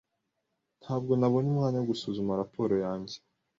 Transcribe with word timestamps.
Ntabwo 0.81 1.11
nabonye 1.15 1.49
umwanya 1.51 1.77
wo 1.79 1.87
gusuzuma 1.91 2.39
raporo 2.41 2.73
yanjye. 2.85 3.15